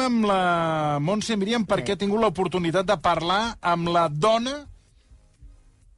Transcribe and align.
amb 0.00 0.24
la 0.28 0.98
Montse 1.00 1.36
Miriam 1.36 1.64
perquè 1.66 1.94
he 1.94 2.00
tingut 2.00 2.20
l'oportunitat 2.22 2.86
de 2.88 2.96
parlar 3.02 3.56
amb 3.60 3.88
la 3.94 4.08
dona 4.08 4.56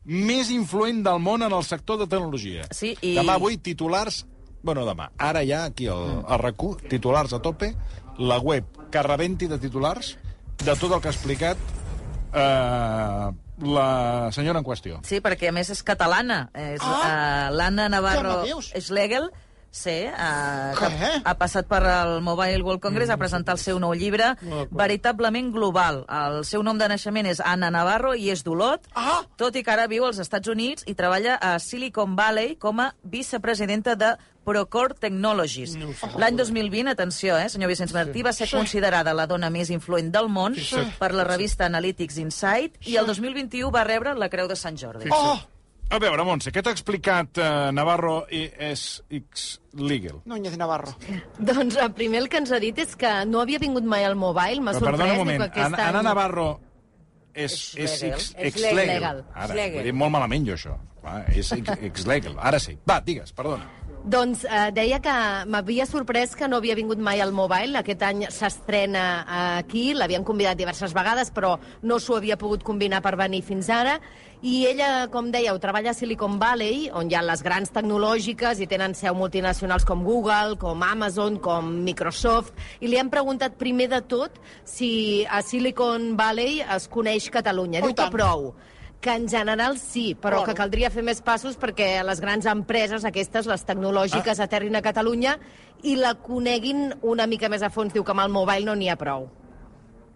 més 0.04 0.48
influent 0.50 1.02
del 1.04 1.20
món 1.20 1.42
en 1.44 1.52
el 1.52 1.64
sector 1.64 1.98
de 2.00 2.06
tecnologia. 2.08 2.64
Sí, 2.74 2.94
i- 3.02 3.14
Demà 3.18 3.34
avui 3.38 3.58
titulars... 3.58 4.24
Bueno, 4.62 4.82
demà. 4.84 5.06
Ara 5.16 5.40
ja, 5.48 5.62
aquí 5.70 5.86
al, 5.88 6.22
al 6.28 6.40
RAC1, 6.42 6.88
titulars 6.90 7.32
a 7.32 7.38
tope, 7.40 7.70
la 8.18 8.36
web 8.44 8.66
que 8.92 9.02
rebenti 9.02 9.46
de 9.48 9.56
titulars 9.58 10.16
de 10.60 10.74
tot 10.76 10.92
el 10.92 11.00
que 11.00 11.08
ha 11.08 11.14
explicat 11.14 11.56
eh, 12.34 13.30
la 13.64 13.86
senyora 14.36 14.60
en 14.60 14.66
qüestió. 14.66 14.98
Sí, 15.08 15.20
perquè 15.24 15.48
a 15.48 15.54
més 15.56 15.70
és 15.72 15.80
catalana. 15.82 16.50
És 16.52 16.80
Ah! 16.84 17.48
uh, 17.48 17.56
l'Anna 17.56 17.88
Navarro? 17.88 18.42
Schlegel, 18.68 19.30
Sí, 19.70 20.02
uh, 20.10 20.74
que 20.74 21.20
ha 21.24 21.34
passat 21.38 21.68
per 21.70 21.78
el 21.86 22.16
Mobile 22.26 22.62
World 22.66 22.80
Congress 22.82 23.10
a 23.14 23.16
presentar 23.16 23.54
el 23.54 23.60
seu 23.62 23.78
nou 23.78 23.92
llibre, 23.94 24.32
veritablement 24.74 25.52
global. 25.54 26.02
El 26.10 26.40
seu 26.44 26.64
nom 26.66 26.78
de 26.78 26.88
naixement 26.90 27.28
és 27.30 27.38
Anna 27.44 27.70
Navarro 27.70 28.14
i 28.18 28.30
és 28.34 28.42
d'Olot, 28.42 28.88
Ah! 28.98 29.20
tot 29.38 29.54
i 29.56 29.62
que 29.62 29.70
ara 29.70 29.86
viu 29.86 30.04
als 30.08 30.18
Estats 30.18 30.48
Units 30.50 30.82
i 30.90 30.94
treballa 30.98 31.36
a 31.36 31.58
Silicon 31.62 32.16
Valley 32.16 32.56
com 32.56 32.80
a 32.80 32.94
vicepresidenta 33.04 33.94
de 33.94 34.16
Procore 34.44 34.94
Technologies. 34.98 35.76
L'any 36.18 36.34
2020, 36.36 36.90
atenció, 36.90 37.36
eh, 37.38 37.48
senyor 37.52 37.68
Vicenç 37.70 37.92
Martí, 37.94 38.22
va 38.24 38.32
ser 38.32 38.48
considerada 38.50 39.12
la 39.14 39.26
dona 39.28 39.50
més 39.50 39.70
influent 39.70 40.10
del 40.10 40.28
món 40.32 40.56
per 40.98 41.12
la 41.14 41.24
revista 41.28 41.66
Analytics 41.66 42.16
Insight 42.18 42.80
i 42.88 42.96
el 42.96 43.06
2021 43.06 43.70
va 43.70 43.84
rebre 43.84 44.14
la 44.16 44.28
Creu 44.32 44.48
de 44.48 44.56
Sant 44.56 44.76
Jordi. 44.80 45.10
Oh! 45.12 45.38
A 45.90 45.98
veure, 45.98 46.22
Montse, 46.22 46.52
què 46.54 46.62
t'ha 46.62 46.70
explicat 46.70 47.38
eh, 47.42 47.46
Navarro 47.74 48.20
i 48.30 48.44
SX 48.70 49.56
Legal? 49.82 50.20
Núñez 50.30 50.54
Navarro. 50.60 50.92
Doncs 51.38 51.76
el 51.82 51.90
primer 51.98 52.20
el 52.22 52.28
que 52.30 52.38
ens 52.38 52.52
ha 52.54 52.60
dit 52.62 52.78
és 52.78 52.94
que 52.98 53.10
no 53.26 53.40
havia 53.42 53.58
vingut 53.58 53.82
mai 53.90 54.06
al 54.06 54.14
Mobile, 54.14 54.62
m'ha 54.62 54.76
sorprès. 54.76 54.92
perdona 54.92 55.16
un 55.16 55.22
moment, 55.24 55.42
que 55.42 55.48
aquest 55.50 55.66
Anna, 55.66 55.88
Anna 55.88 55.98
any- 56.04 56.08
Navarro 56.12 56.46
és, 57.34 57.56
és, 57.74 57.96
ex, 58.06 58.30
És 58.38 58.54
ex 58.54 58.62
legal. 58.62 58.86
legal. 58.94 59.24
Ara, 59.34 59.48
Schlegel. 59.52 59.76
ho 59.76 59.80
he 59.82 59.88
dit 59.90 59.98
molt 60.04 60.14
malament 60.14 60.46
jo, 60.46 60.54
això. 60.54 60.78
Va, 61.02 61.24
és 61.34 61.50
ex, 61.58 61.70
ex 61.80 62.06
legal. 62.06 62.38
Ara 62.38 62.58
sí. 62.62 62.78
Va, 62.86 63.00
digues, 63.00 63.32
perdona. 63.32 63.66
Doncs 64.00 64.46
eh, 64.48 64.70
deia 64.72 64.96
que 65.04 65.12
m'havia 65.52 65.84
sorprès 65.84 66.32
que 66.36 66.46
no 66.48 66.56
havia 66.56 66.74
vingut 66.74 66.96
mai 67.04 67.20
al 67.20 67.32
Mobile. 67.36 67.76
Aquest 67.82 68.00
any 68.06 68.22
s'estrena 68.32 69.02
eh, 69.26 69.58
aquí, 69.60 69.90
l'havien 69.92 70.24
convidat 70.24 70.56
diverses 70.56 70.94
vegades, 70.96 71.28
però 71.34 71.58
no 71.82 71.98
s'ho 72.00 72.16
havia 72.16 72.38
pogut 72.40 72.62
combinar 72.64 73.02
per 73.04 73.16
venir 73.20 73.42
fins 73.44 73.68
ara. 73.68 73.98
I 74.40 74.64
ella, 74.70 75.08
com 75.12 75.26
dèieu, 75.28 75.58
treballa 75.60 75.90
a 75.92 75.96
Silicon 75.96 76.38
Valley, 76.40 76.86
on 76.96 77.10
hi 77.10 77.16
ha 77.18 77.20
les 77.20 77.42
grans 77.44 77.68
tecnològiques 77.74 78.62
i 78.64 78.68
tenen 78.70 78.94
seu 78.96 79.12
multinacionals 79.12 79.84
com 79.84 80.00
Google, 80.00 80.56
com 80.56 80.80
Amazon, 80.80 81.36
com 81.44 81.68
Microsoft, 81.84 82.56
i 82.80 82.88
li 82.88 82.96
han 82.96 83.10
preguntat 83.12 83.58
primer 83.60 83.90
de 83.92 83.98
tot 84.00 84.38
si 84.64 85.26
a 85.28 85.42
Silicon 85.44 86.14
Valley 86.16 86.62
es 86.64 86.88
coneix 86.88 87.28
Catalunya. 87.28 87.82
Oh, 87.84 87.90
Diu 87.90 87.98
que 87.98 88.06
prou 88.14 88.54
que 89.00 89.12
en 89.16 89.28
general 89.28 89.76
sí, 89.78 90.14
però 90.14 90.40
Claro. 90.40 90.46
que 90.46 90.54
caldria 90.54 90.90
fer 90.92 91.02
més 91.02 91.20
passos 91.20 91.58
perquè 91.58 92.02
les 92.04 92.20
grans 92.20 92.44
empreses, 92.46 93.04
aquestes, 93.04 93.46
les 93.46 93.64
tecnològiques, 93.64 94.40
ah. 94.40 94.44
aterrin 94.44 94.76
a 94.76 94.82
Catalunya 94.82 95.38
i 95.82 95.96
la 95.96 96.14
coneguin 96.14 96.94
una 97.02 97.26
mica 97.26 97.48
més 97.48 97.62
a 97.62 97.70
fons. 97.70 97.92
Diu 97.92 98.04
que 98.04 98.12
amb 98.12 98.24
el 98.24 98.32
mobile 98.32 98.64
no 98.64 98.74
n'hi 98.74 98.88
ha 98.88 98.96
prou. 98.96 99.28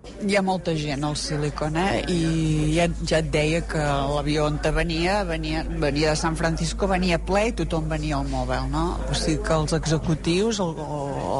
Hi 0.05 0.36
ha 0.36 0.42
molta 0.44 0.74
gent 0.77 1.05
al 1.05 1.16
Silicon, 1.16 1.77
eh? 1.80 2.02
I 2.12 2.19
ja, 2.74 2.86
ja 3.08 3.20
et 3.22 3.30
deia 3.33 3.60
que 3.69 3.80
l'avió 3.80 4.44
on 4.50 4.58
te 4.62 4.70
venia, 4.72 5.22
venia, 5.28 5.62
venia 5.80 6.12
de 6.12 6.16
San 6.20 6.36
Francisco, 6.36 6.88
venia 6.91 7.19
ple 7.19 7.46
i 7.48 7.55
tothom 7.56 7.88
venia 7.88 8.19
al 8.19 8.28
mòbil, 8.28 8.69
no? 8.72 8.84
O 9.08 9.16
sigui 9.16 9.41
que 9.46 9.56
els 9.56 9.72
executius 9.77 10.61
el, 10.64 10.74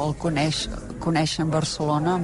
el 0.01 0.15
coneix, 0.21 0.65
coneixen 1.03 1.53
Barcelona 1.53 2.17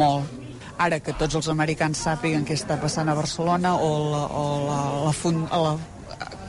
molt. 0.00 0.32
Ara 0.80 1.00
que 1.00 1.14
tots 1.16 1.36
els 1.38 1.48
americans 1.52 2.02
sàpiguen 2.04 2.44
què 2.44 2.56
està 2.56 2.76
passant 2.80 3.08
a 3.08 3.16
Barcelona 3.16 3.76
o 3.80 3.92
la, 4.12 4.24
o 4.28 4.46
la, 4.66 4.80
la, 5.06 5.12
fun, 5.16 5.44
la 5.48 5.76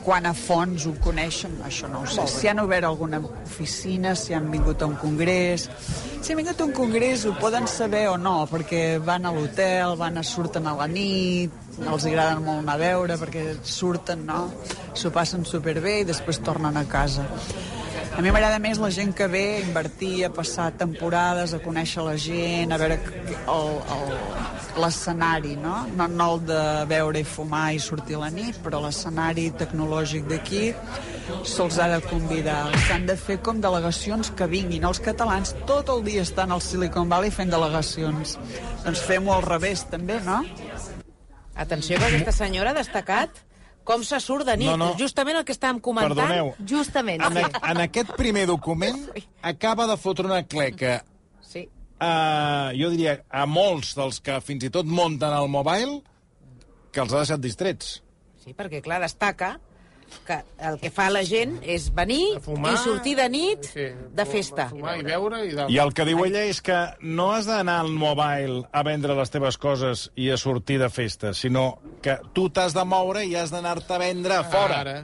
quan 0.08 0.24
a 0.24 0.30
fons 0.32 0.86
ho 0.88 0.94
coneixen, 1.04 1.58
això 1.68 1.88
no 1.92 2.00
ho 2.00 2.06
sé. 2.08 2.22
Si 2.32 2.48
han 2.48 2.62
obert 2.62 2.86
alguna 2.88 3.18
oficina, 3.20 4.14
si 4.16 4.32
han 4.32 4.46
vingut 4.48 4.80
a 4.80 4.86
un 4.88 4.96
congrés... 4.96 5.66
Si 6.22 6.32
han 6.32 6.40
vingut 6.40 6.62
a 6.62 6.64
un 6.64 6.72
congrés 6.72 7.26
ho 7.28 7.34
poden 7.36 7.68
saber 7.68 8.06
o 8.08 8.16
no, 8.16 8.38
perquè 8.48 8.96
van 9.04 9.28
a 9.28 9.34
l'hotel, 9.36 9.98
van 10.00 10.16
a 10.16 10.24
surten 10.24 10.66
a 10.66 10.72
la 10.78 10.88
nit, 10.88 11.52
els 11.84 12.08
agrada 12.08 12.40
molt 12.40 12.64
anar 12.64 12.78
a 12.78 12.80
veure 12.80 13.18
perquè 13.20 13.44
surten, 13.62 14.24
no? 14.30 14.46
S'ho 14.96 15.12
passen 15.12 15.44
superbé 15.44 16.00
i 16.00 16.08
després 16.08 16.40
tornen 16.40 16.80
a 16.80 16.88
casa. 16.88 17.28
A 18.18 18.22
mi 18.24 18.32
m'agrada 18.34 18.56
més 18.58 18.80
la 18.82 18.88
gent 18.90 19.12
que 19.14 19.28
ve 19.30 19.40
a 19.54 19.58
invertir, 19.62 20.24
a 20.26 20.28
passar 20.34 20.72
temporades, 20.74 21.52
a 21.54 21.60
conèixer 21.62 22.02
la 22.02 22.16
gent, 22.18 22.72
a 22.74 22.78
veure 22.80 22.96
l'escenari, 24.82 25.54
no? 25.62 25.76
no? 25.94 26.08
No 26.10 26.26
el 26.32 26.42
de 26.48 26.64
veure 26.90 27.22
i 27.22 27.28
fumar 27.36 27.68
i 27.76 27.78
sortir 27.78 28.18
la 28.18 28.32
nit, 28.34 28.58
però 28.64 28.82
l'escenari 28.82 29.46
tecnològic 29.62 30.26
d'aquí 30.32 30.64
se'ls 31.46 31.78
ha 31.78 31.86
de 31.94 32.02
convidar. 32.08 32.58
S'han 32.88 33.06
de 33.06 33.14
fer 33.22 33.38
com 33.38 33.62
delegacions 33.62 34.34
que 34.34 34.50
vinguin. 34.50 34.90
Els 34.90 34.98
catalans 34.98 35.54
tot 35.70 35.94
el 35.94 36.02
dia 36.10 36.26
estan 36.26 36.50
al 36.50 36.64
Silicon 36.72 37.06
Valley 37.06 37.30
fent 37.30 37.54
delegacions. 37.54 38.34
Doncs 38.82 39.06
fem-ho 39.06 39.38
al 39.38 39.46
revés, 39.46 39.86
també, 39.94 40.18
no? 40.26 40.42
Atenció 41.54 42.02
que 42.02 42.10
aquesta 42.10 42.34
senyora 42.42 42.74
ha 42.74 42.82
destacat 42.82 43.44
com 43.88 44.02
se 44.04 44.18
surt 44.20 44.44
de 44.48 44.54
nit. 44.60 44.68
No, 44.68 44.76
no. 44.76 44.90
Justament 45.00 45.38
el 45.40 45.46
que 45.48 45.54
estàvem 45.56 45.78
comentant. 45.80 46.18
Perdoneu. 46.18 46.50
Justament, 46.68 47.22
En, 47.24 47.38
sí. 47.40 47.44
en 47.72 47.80
aquest 47.86 48.10
primer 48.20 48.44
document 48.50 48.98
acaba 49.42 49.86
de 49.88 49.96
fotre 49.96 50.28
una 50.28 50.42
cleca 50.44 50.98
Sí. 51.48 51.62
a, 52.00 52.70
jo 52.76 52.90
diria, 52.92 53.22
a 53.30 53.46
molts 53.48 53.94
dels 53.96 54.20
que 54.20 54.36
fins 54.44 54.68
i 54.68 54.70
tot 54.74 54.84
munten 54.86 55.32
el 55.32 55.48
mobile 55.48 56.02
que 56.92 57.00
els 57.00 57.12
ha 57.16 57.22
deixat 57.24 57.40
distrets. 57.40 58.02
sí, 58.44 58.52
perquè 58.56 58.82
clar, 58.84 59.00
destaca 59.00 59.54
que 60.26 60.38
el 60.68 60.78
que 60.80 60.90
fa 60.94 61.08
la 61.12 61.22
gent 61.26 61.56
és 61.62 61.88
venir 61.94 62.36
A 62.36 62.42
fumar, 62.44 62.74
i 62.74 62.80
sortir 62.82 63.14
de 63.18 63.28
nit 63.32 63.68
sí, 63.68 63.88
de 64.14 64.26
festa. 64.28 64.68
Fumar 64.72 64.96
i 65.00 65.04
beure 65.06 65.42
i. 65.46 65.52
I 65.74 65.80
el 65.82 65.92
que 65.96 66.06
diu 66.08 66.24
ella 66.26 66.44
és 66.48 66.60
que 66.64 66.78
no 67.02 67.30
has 67.34 67.48
d'anar 67.48 67.78
al 67.84 67.92
mobile 67.92 68.64
a 68.72 68.84
vendre 68.86 69.16
les 69.18 69.32
teves 69.34 69.60
coses 69.60 70.08
i 70.16 70.30
a 70.32 70.40
sortir 70.40 70.78
de 70.82 70.90
festa, 70.92 71.32
sinó 71.34 71.78
que 72.04 72.18
tu 72.36 72.48
t'has 72.50 72.76
de 72.76 72.84
moure 72.88 73.24
i 73.24 73.36
has 73.38 73.54
d'anar-te 73.54 73.96
a 73.96 74.02
vendre 74.02 74.40
a 74.40 74.44
fora. 74.48 74.82
Ara. 74.84 74.98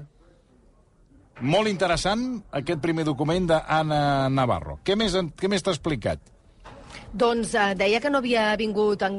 Molt 1.40 1.68
interessant 1.68 2.44
aquest 2.54 2.80
primer 2.82 3.04
document 3.08 3.48
d'Anna 3.50 4.28
Navarro. 4.30 4.78
Què 4.86 4.94
més, 4.96 5.16
què 5.40 5.50
més 5.50 5.64
t'ha 5.64 5.74
explicat? 5.74 6.33
Doncs 7.14 7.52
eh, 7.54 7.74
deia 7.78 8.00
que 8.02 8.10
no 8.10 8.18
havia 8.18 8.48
vingut 8.58 9.04
en, 9.06 9.14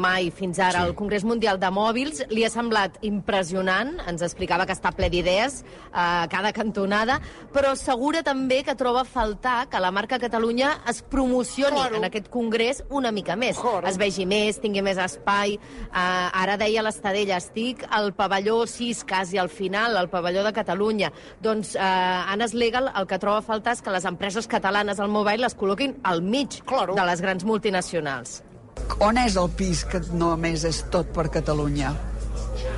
mai 0.00 0.30
fins 0.32 0.56
ara 0.58 0.80
Sí. 0.80 0.86
al 0.86 0.94
Congrés 0.96 1.22
Mundial 1.22 1.58
de 1.60 1.68
Mòbils. 1.68 2.22
Li 2.32 2.44
ha 2.46 2.48
semblat 2.48 2.96
impressionant. 3.04 3.90
Ens 4.08 4.22
explicava 4.24 4.64
que 4.64 4.72
està 4.72 4.88
ple 4.96 5.10
d'idees 5.12 5.58
a 5.92 6.24
eh, 6.24 6.28
cada 6.32 6.54
cantonada, 6.56 7.18
però 7.52 7.74
assegura 7.74 8.22
també 8.24 8.62
que 8.64 8.74
troba 8.74 9.02
a 9.02 9.04
faltar 9.04 9.68
que 9.68 9.78
la 9.80 9.90
marca 9.92 10.18
Catalunya 10.18 10.78
es 10.88 11.02
promocioni 11.02 11.76
Claro. 11.76 11.96
en 11.96 12.04
aquest 12.08 12.30
congrés 12.32 12.82
una 12.88 13.12
mica 13.12 13.36
més. 13.36 13.58
Claro. 13.60 13.86
Es 13.86 13.98
vegi 13.98 14.24
més, 14.24 14.58
tingui 14.58 14.80
més 14.80 14.96
espai. 14.96 15.58
Eh, 15.58 15.90
ara 15.92 16.56
deia 16.56 16.80
l'Estadella, 16.82 17.36
estic 17.36 17.84
al 17.90 18.14
pavelló 18.14 18.66
6, 18.66 19.04
quasi 19.04 19.36
al 19.36 19.50
final, 19.50 19.96
al 19.98 20.08
pavelló 20.08 20.42
de 20.42 20.54
Catalunya. 20.54 21.12
Doncs 21.42 21.74
eh, 21.76 21.80
Anas 21.80 22.54
Legal 22.54 22.90
el 22.96 23.06
que 23.06 23.18
troba 23.18 23.38
a 23.38 23.42
faltar 23.42 23.74
és 23.76 23.82
que 23.82 23.90
les 23.92 24.06
empreses 24.08 24.48
catalanes 24.48 24.98
al 25.00 25.08
mobile 25.12 25.44
les 25.44 25.54
col·loquin 25.56 25.98
al 26.02 26.22
mig 26.22 26.62
Claro. 26.64 26.94
de 26.94 27.04
les 27.04 27.20
grans 27.26 27.44
multinacionals. 27.44 28.40
On 29.02 29.18
és 29.18 29.34
el 29.40 29.48
pis 29.58 29.82
que 29.90 29.98
només 30.14 30.64
és 30.68 30.84
tot 30.94 31.08
per 31.16 31.26
Catalunya? 31.34 31.94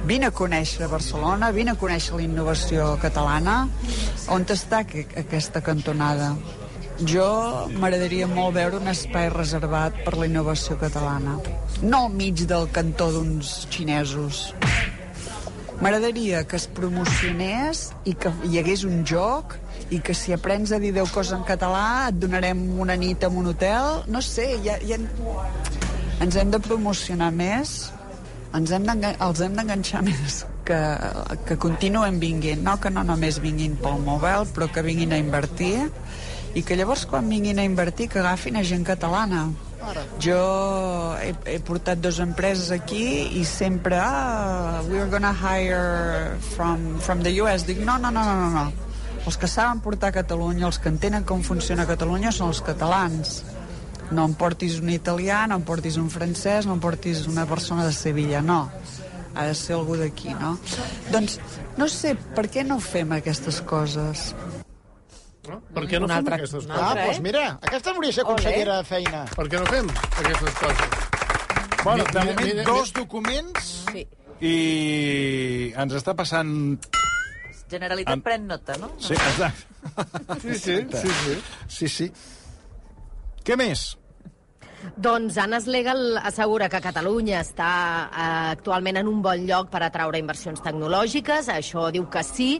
Vine 0.08 0.28
a 0.30 0.34
conèixer 0.34 0.88
Barcelona, 0.88 1.50
vine 1.52 1.74
a 1.74 1.78
conèixer 1.78 2.16
la 2.16 2.24
innovació 2.24 2.94
catalana. 3.02 3.68
On 4.32 4.46
està 4.46 4.84
que- 4.86 5.06
aquesta 5.20 5.60
cantonada? 5.60 6.32
Jo 6.98 7.68
m'agradaria 7.78 8.26
molt 8.26 8.56
veure 8.56 8.78
un 8.80 8.88
espai 8.88 9.28
reservat 9.30 10.00
per 10.04 10.16
la 10.18 10.26
innovació 10.26 10.78
catalana. 10.78 11.36
No 11.82 12.06
al 12.06 12.10
mig 12.10 12.46
del 12.46 12.70
cantó 12.72 13.12
d'uns 13.12 13.68
xinesos. 13.70 14.54
M'agradaria 15.78 16.42
que 16.42 16.58
es 16.58 16.66
promocionés 16.74 17.84
i 18.02 18.16
que 18.18 18.32
hi 18.48 18.58
hagués 18.58 18.82
un 18.88 19.04
joc 19.06 19.54
i 19.94 20.00
que 20.02 20.14
si 20.16 20.34
aprens 20.34 20.72
a 20.74 20.80
dir 20.82 20.90
10 20.96 21.12
coses 21.14 21.36
en 21.36 21.44
català 21.46 22.08
et 22.08 22.18
donarem 22.18 22.64
una 22.82 22.96
nit 22.98 23.22
en 23.22 23.36
un 23.38 23.52
hotel. 23.52 24.02
No 24.10 24.22
sé, 24.24 24.48
ja, 24.64 24.74
ja... 24.82 24.98
ens 26.18 26.34
hem 26.34 26.50
de 26.50 26.58
promocionar 26.58 27.30
més, 27.30 27.92
ens 28.58 28.74
hem 28.74 28.90
els 28.90 29.44
hem 29.44 29.54
d'enganxar 29.54 30.02
més, 30.08 30.40
que, 30.66 30.80
que 31.46 31.58
continuen 31.62 32.18
vinguent, 32.18 32.66
no 32.66 32.74
que 32.82 32.90
no 32.90 33.06
només 33.06 33.38
vinguin 33.44 33.78
pel 33.78 34.02
mòbil, 34.02 34.50
però 34.56 34.66
que 34.74 34.82
vinguin 34.82 35.14
a 35.14 35.22
invertir 35.22 35.76
i 36.58 36.66
que 36.66 36.74
llavors 36.74 37.06
quan 37.06 37.30
vinguin 37.30 37.62
a 37.62 37.70
invertir 37.70 38.10
que 38.10 38.18
agafin 38.18 38.58
a 38.58 38.66
gent 38.66 38.82
catalana. 38.88 39.46
Jo 40.22 41.14
he, 41.22 41.30
he 41.46 41.58
portat 41.64 42.00
dues 42.02 42.18
empreses 42.22 42.72
aquí 42.74 43.28
i 43.38 43.44
sempre, 43.46 43.98
ah, 44.00 44.82
we're 44.88 45.08
gonna 45.10 45.32
hire 45.32 46.36
from, 46.54 46.98
from 46.98 47.22
the 47.22 47.38
US. 47.42 47.64
Dic, 47.68 47.80
no, 47.86 47.96
no, 47.98 48.10
no, 48.10 48.24
no, 48.24 48.50
no. 48.50 48.66
Els 49.28 49.36
que 49.36 49.48
saben 49.50 49.82
portar 49.84 50.10
a 50.10 50.16
Catalunya, 50.18 50.66
els 50.66 50.78
que 50.80 50.90
entenen 50.90 51.24
com 51.28 51.42
funciona 51.44 51.86
Catalunya 51.88 52.32
són 52.34 52.52
els 52.52 52.62
catalans. 52.64 53.42
No 54.10 54.24
em 54.24 54.34
portis 54.40 54.78
un 54.80 54.88
italià, 54.90 55.42
no 55.50 55.58
em 55.60 55.66
portis 55.68 55.98
un 56.00 56.08
francès, 56.08 56.66
no 56.66 56.78
em 56.78 56.80
portis 56.80 57.26
una 57.28 57.44
persona 57.46 57.84
de 57.84 57.92
Sevilla, 57.92 58.40
no. 58.40 58.62
Ha 59.34 59.44
de 59.50 59.54
ser 59.54 59.76
algú 59.76 59.98
d'aquí, 60.00 60.32
no? 60.34 60.56
Doncs, 61.12 61.36
no 61.76 61.90
sé, 61.92 62.14
per 62.34 62.48
què 62.48 62.64
no 62.64 62.80
fem 62.80 63.12
aquestes 63.18 63.60
coses? 63.68 64.32
No? 65.48 65.60
Per 65.74 65.84
què 65.88 65.98
no 65.98 66.06
Un 66.06 66.10
fem 66.12 66.18
altre- 66.18 66.34
aquestes 66.38 66.66
coses? 66.66 66.70
Ah, 66.76 66.88
altre, 66.90 67.04
doncs 67.06 67.18
eh? 67.18 67.22
mira, 67.24 67.44
aquesta 67.62 67.90
hauria 67.94 68.10
de 68.10 68.16
ser 68.18 68.24
consellera 68.28 68.76
de 68.78 68.84
feina. 68.84 69.24
Per 69.34 69.46
què 69.48 69.60
no 69.62 69.66
fem 69.66 69.88
aquestes 70.22 70.54
coses? 70.60 70.88
Bueno, 71.84 72.04
Mi- 72.04 72.12
de 72.12 72.24
moment, 72.26 72.40
mira, 72.44 72.64
dos 72.68 72.92
documents 72.92 73.68
Sí. 73.92 74.06
i 74.40 75.72
ens 75.76 75.94
està 75.94 76.14
passant... 76.18 76.52
Generalitat 77.68 78.14
Am- 78.16 78.22
pren 78.24 78.46
nota, 78.48 78.76
no? 78.80 78.92
Sí, 78.98 79.14
exacte. 79.14 79.64
Sí, 80.42 80.54
sí, 80.58 80.76
sí, 80.90 81.08
sí. 81.22 81.38
Sí, 81.68 81.88
sí. 81.88 82.12
Què 83.44 83.56
més? 83.56 83.94
Doncs 84.96 85.36
Anas 85.42 85.66
Legal 85.66 86.18
assegura 86.22 86.68
que 86.70 86.80
Catalunya 86.82 87.40
està 87.42 87.68
eh, 88.08 88.26
actualment 88.54 88.98
en 89.00 89.08
un 89.10 89.20
bon 89.22 89.42
lloc 89.48 89.70
per 89.72 89.80
atraure 89.86 90.20
inversions 90.22 90.62
tecnològiques. 90.62 91.48
Això 91.54 91.88
diu 91.94 92.06
que 92.10 92.22
sí. 92.26 92.50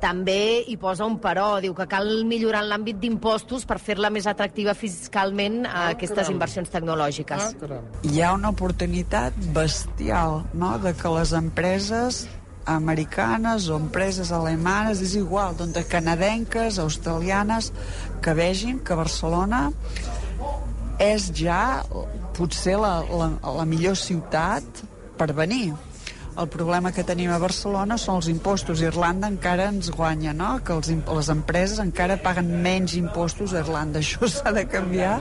També 0.00 0.62
hi 0.68 0.76
posa 0.76 1.06
un 1.08 1.18
però, 1.22 1.60
diu 1.64 1.74
que 1.74 1.86
cal 1.88 2.08
millorar 2.28 2.62
en 2.64 2.70
l'àmbit 2.70 2.98
d'impostos 3.00 3.64
per 3.68 3.78
fer-la 3.80 4.10
més 4.12 4.26
atractiva 4.28 4.74
fiscalment 4.76 5.64
a 5.66 5.90
aquestes 5.94 6.26
caram. 6.26 6.34
inversions 6.36 6.72
tecnològiques. 6.72 7.46
Ah, 7.46 7.60
caram. 7.60 7.86
hi 8.02 8.20
ha 8.20 8.32
una 8.36 8.50
oportunitat 8.52 9.36
bestial, 9.56 10.44
no?, 10.52 10.76
de 10.78 10.92
que 10.94 11.14
les 11.16 11.32
empreses 11.32 12.26
americanes 12.66 13.68
o 13.70 13.78
empreses 13.78 14.32
alemanes, 14.34 15.00
és 15.00 15.14
igual, 15.14 15.54
doncs 15.56 15.72
de 15.78 15.84
canadenques, 15.86 16.80
australianes, 16.82 17.72
que 18.20 18.34
vegin 18.34 18.82
que 18.82 18.98
Barcelona 18.98 19.70
és 20.98 21.30
ja 21.36 21.84
potser 22.36 22.76
la, 22.80 22.98
la, 23.06 23.30
la 23.60 23.64
millor 23.68 23.96
ciutat 23.96 24.84
per 25.16 25.30
venir. 25.36 25.70
El 26.36 26.48
problema 26.52 26.90
que 26.92 27.04
tenim 27.06 27.30
a 27.32 27.38
Barcelona 27.40 27.96
són 27.96 28.18
els 28.20 28.26
impostos. 28.28 28.82
Irlanda 28.84 29.30
encara 29.32 29.70
ens 29.72 29.88
guanya, 29.88 30.34
no? 30.36 30.50
Que 30.60 30.74
els, 30.76 30.90
les 30.92 31.30
empreses 31.32 31.80
encara 31.80 32.18
paguen 32.20 32.50
menys 32.64 32.92
impostos 32.98 33.54
a 33.54 33.62
Irlanda. 33.64 34.00
Això 34.04 34.28
s'ha 34.28 34.52
de 34.52 34.66
canviar 34.68 35.16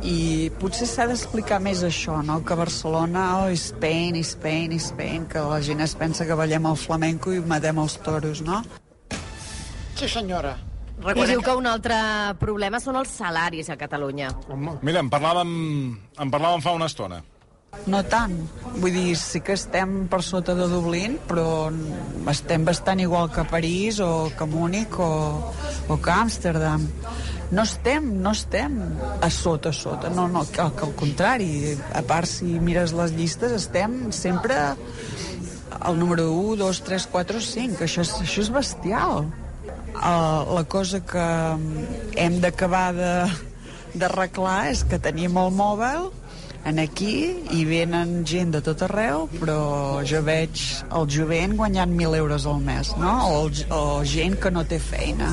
i 0.00 0.48
potser 0.60 0.88
s'ha 0.88 1.04
d'explicar 1.10 1.58
més 1.60 1.82
això, 1.84 2.22
no? 2.24 2.38
Que 2.46 2.56
Barcelona, 2.56 3.26
oh, 3.42 3.50
Spain, 3.52 4.16
Spain, 4.24 4.72
Spain, 4.80 5.28
que 5.28 5.44
la 5.44 5.60
gent 5.60 5.84
es 5.84 5.92
pensa 6.00 6.24
que 6.24 6.38
ballem 6.38 6.70
el 6.70 6.80
flamenco 6.80 7.34
i 7.36 7.42
matem 7.44 7.82
els 7.84 7.98
toros, 8.00 8.40
no? 8.46 8.62
Sí, 10.00 10.08
senyora. 10.08 10.56
I 11.00 11.24
diu 11.28 11.40
que 11.44 11.52
un 11.56 11.68
altre 11.68 11.96
problema 12.40 12.80
són 12.80 12.96
els 13.00 13.12
salaris 13.12 13.68
a 13.72 13.76
Catalunya. 13.80 14.32
Mira, 14.84 15.00
en 15.00 15.12
parlàvem, 15.12 15.52
en 16.20 16.32
parlàvem 16.32 16.64
fa 16.64 16.74
una 16.76 16.88
estona. 16.88 17.20
No 17.86 18.02
tant. 18.04 18.34
Vull 18.82 18.92
dir, 18.92 19.14
sí 19.18 19.40
que 19.46 19.54
estem 19.56 20.04
per 20.10 20.20
sota 20.26 20.54
de 20.58 20.66
Dublín, 20.70 21.16
però 21.28 21.70
estem 22.30 22.64
bastant 22.66 23.00
igual 23.02 23.30
que 23.32 23.44
París 23.48 24.00
o 24.04 24.30
que 24.36 24.46
Múnich 24.46 24.98
o, 24.98 25.08
o 25.88 25.96
que 26.02 26.10
Amsterdam. 26.10 26.84
No 27.50 27.62
estem, 27.66 28.04
no 28.22 28.30
estem 28.36 28.76
a 29.22 29.30
sota, 29.30 29.70
a 29.70 29.72
sota. 29.72 30.10
No, 30.10 30.28
no, 30.28 30.44
que 30.50 30.60
al 30.62 30.94
contrari. 30.98 31.76
A 31.94 32.02
part, 32.06 32.28
si 32.30 32.58
mires 32.62 32.92
les 32.94 33.14
llistes, 33.16 33.54
estem 33.56 34.10
sempre 34.14 34.58
al 35.80 35.98
número 35.98 36.28
1, 36.34 36.56
2, 36.60 36.82
3, 36.86 37.06
4, 37.10 37.40
5. 37.40 37.84
Això 37.86 38.04
és, 38.04 38.14
això 38.26 38.44
és 38.44 38.52
bestial. 38.54 39.30
Uh, 39.90 40.46
la 40.54 40.62
cosa 40.70 41.00
que 41.02 41.24
hem 42.22 42.38
d'acabar 42.42 42.90
de- 42.94 43.30
d'arreglar 43.94 44.68
és 44.70 44.84
que 44.86 45.00
tenim 45.02 45.34
el 45.40 45.50
mòbil 45.50 46.10
en 46.68 46.78
aquí 46.82 47.14
i 47.56 47.64
venen 47.64 48.20
gent 48.28 48.52
de 48.54 48.60
tot 48.64 48.84
arreu, 48.86 49.26
però 49.38 49.60
jo 50.06 50.20
veig 50.26 50.62
el 50.96 51.08
jovent 51.10 51.56
guanyant 51.58 51.94
1.000 51.96 52.18
euros 52.20 52.46
al 52.46 52.60
mes, 52.64 52.92
no? 53.00 53.14
O, 53.30 53.42
el, 53.46 53.62
o 53.72 53.82
gent 54.04 54.36
que 54.42 54.52
no 54.52 54.64
té 54.68 54.80
feina. 54.82 55.32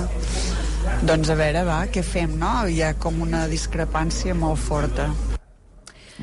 Doncs 1.07 1.29
a 1.29 1.35
veure, 1.37 1.63
va, 1.67 1.81
què 1.91 2.03
fem, 2.05 2.37
no? 2.39 2.53
Hi 2.71 2.81
ha 2.85 2.93
com 3.01 3.19
una 3.25 3.45
discrepància 3.51 4.35
molt 4.37 4.61
forta. 4.63 5.09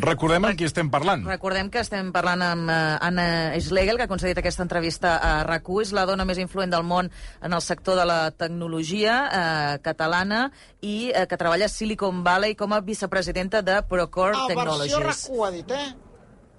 Recordem 0.01 0.43
amb 0.49 0.59
qui 0.59 0.67
estem 0.67 0.89
parlant. 0.91 1.23
Recordem 1.29 1.69
que 1.71 1.79
estem 1.85 2.09
parlant 2.15 2.43
amb 2.43 2.71
uh, 2.71 2.97
Anna 3.05 3.55
Schlegel, 3.63 3.99
que 3.99 4.09
ha 4.09 4.11
concedit 4.11 4.41
aquesta 4.41 4.65
entrevista 4.67 5.17
a 5.23 5.45
rac 5.47 5.71
és 5.81 5.93
la 5.95 6.05
dona 6.05 6.27
més 6.27 6.41
influent 6.43 6.73
del 6.73 6.83
món 6.83 7.11
en 7.43 7.53
el 7.53 7.63
sector 7.63 7.97
de 7.97 8.05
la 8.05 8.31
tecnologia 8.35 9.15
uh, 9.25 9.79
catalana 9.83 10.49
i 10.83 11.13
uh, 11.13 11.25
que 11.31 11.39
treballa 11.39 11.71
a 11.71 11.73
Silicon 11.73 12.25
Valley 12.27 12.59
com 12.59 12.75
a 12.75 12.81
vicepresidenta 12.81 13.63
de 13.63 13.81
Procore 13.89 14.35
A 14.35 14.49
versió 14.49 14.57
Technologies. 14.57 15.29
RAC1 15.31 15.47
ha 15.47 15.53
dit, 15.55 15.71
eh? 15.71 15.87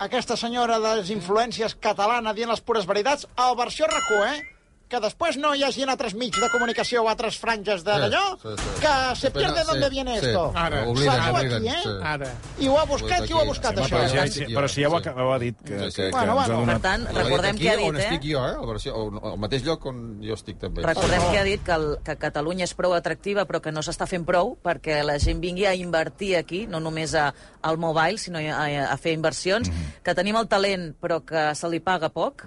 Aquesta 0.05 0.35
senyora 0.39 0.79
de 0.79 0.97
les 1.01 1.11
influències 1.11 1.75
catalana 1.79 2.33
dient 2.35 2.51
les 2.51 2.63
pures 2.63 2.87
veritats, 2.87 3.27
a 3.35 3.51
versió 3.55 3.87
RAC1, 3.91 4.27
eh? 4.31 4.54
Que 4.89 4.99
després 5.01 5.37
no 5.41 5.55
hi 5.57 5.63
hagi 5.65 5.81
en 5.81 5.89
altres 5.89 6.13
mitjans 6.13 6.45
de 6.45 6.49
comunicació 6.53 7.01
o 7.03 7.07
altres 7.09 7.39
franges 7.41 7.83
de 7.85 7.95
d'allò, 8.03 8.23
sí, 8.41 8.53
sí. 8.59 8.73
que 8.83 8.93
se 9.17 9.31
pierde 9.33 9.63
sí, 9.63 9.67
dónde 9.71 9.89
viene 9.89 10.19
sí. 10.19 10.27
esto. 10.27 10.51
Ara. 10.55 10.83
Obliden, 10.87 11.21
aquí, 11.39 11.67
eh? 11.67 11.79
sí. 11.83 11.93
ara. 12.03 12.29
I 12.59 12.69
ho 12.69 12.77
ha 12.79 12.85
buscat, 12.85 13.25
qui 13.25 13.33
ho 13.33 13.41
ha 13.41 13.47
buscat, 13.49 13.75
Sí, 13.75 13.81
això? 13.81 13.95
Però 13.97 14.11
ja, 14.13 14.25
jo, 14.29 14.47
però 14.53 14.69
si 14.69 14.83
ja 14.83 14.89
ho, 14.89 14.99
sí. 15.01 15.09
ha, 15.09 15.23
ho 15.25 15.33
ha 15.33 15.39
dit, 15.41 15.57
que, 15.57 15.73
Sí, 15.73 15.85
que, 15.85 15.91
sí, 15.91 16.01
que 16.03 16.11
Bueno, 16.11 16.31
ha 16.31 16.35
bueno. 16.35 16.59
Per 16.59 16.65
donat... 16.65 16.81
tant, 16.85 17.07
ha 17.07 17.13
dit 17.15 17.21
recordem 17.23 17.55
aquí, 17.55 17.63
que 17.63 17.71
ha 17.71 17.75
on 17.75 17.79
dit, 17.79 18.01
eh? 18.03 18.05
estic 18.05 18.27
jo, 18.29 18.45
eh? 18.45 18.55
A 18.61 18.69
versió, 18.69 18.95
on, 19.01 19.19
al 19.31 19.39
mateix 19.41 19.65
lloc 19.65 19.85
on 19.89 20.03
jo 20.23 20.37
estic 20.37 20.61
també. 20.61 20.85
Recordem 20.85 21.25
que 21.31 21.39
ha 21.39 21.47
dit 21.47 21.65
que, 21.65 21.79
el, 21.79 21.87
que 22.05 22.17
Catalunya 22.21 22.69
és 22.69 22.75
prou 22.77 22.93
atractiva 22.93 23.45
però 23.49 23.61
que 23.63 23.73
no 23.73 23.83
s'està 23.85 24.07
fent 24.09 24.25
prou 24.27 24.53
perquè 24.63 25.01
la 25.05 25.17
gent 25.21 25.41
vingui 25.43 25.65
a 25.65 25.73
invertir 25.77 26.35
aquí, 26.39 26.65
no 26.69 26.79
només 26.83 27.15
a, 27.17 27.31
al 27.65 27.81
mobile, 27.81 28.21
sinó 28.21 28.39
a, 28.39 28.65
a 28.85 28.97
fer 29.01 29.15
inversions, 29.17 29.71
que 30.05 30.15
tenim 30.17 30.37
el 30.39 30.49
talent 30.51 30.91
però 31.01 31.21
que 31.25 31.49
se 31.57 31.69
li 31.71 31.81
paga 31.83 32.11
poc, 32.13 32.45